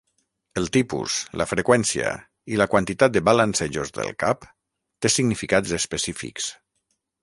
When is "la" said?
1.41-1.47, 2.63-2.69